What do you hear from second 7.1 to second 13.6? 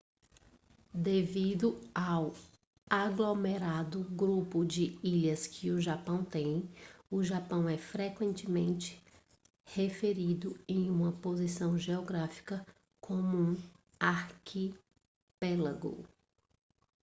o japão é frequentemente referido em uma posição geográfica como um